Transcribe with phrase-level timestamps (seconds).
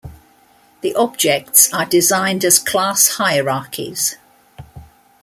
[0.81, 4.17] The objects are designed as class hierarchies.